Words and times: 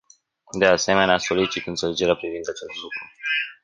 De 0.57 0.65
asemenea, 0.65 1.17
solicit 1.17 1.67
înțelegere 1.67 2.15
privind 2.15 2.45
acest 2.49 2.75
lucru. 2.81 2.99